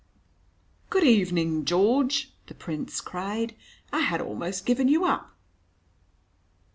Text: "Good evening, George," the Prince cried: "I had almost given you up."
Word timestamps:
"Good 0.89 1.03
evening, 1.03 1.63
George," 1.63 2.33
the 2.47 2.55
Prince 2.55 3.01
cried: 3.01 3.55
"I 3.93 3.99
had 3.99 4.19
almost 4.19 4.65
given 4.65 4.87
you 4.87 5.05
up." 5.05 5.35